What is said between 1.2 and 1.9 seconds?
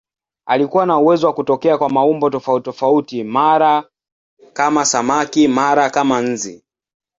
wa kutokea kwa